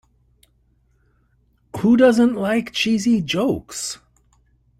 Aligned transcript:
Who 1.77 1.95
doesn't 1.95 2.33
like 2.33 2.71
cheesy 2.71 3.21
jokes? 3.21 3.99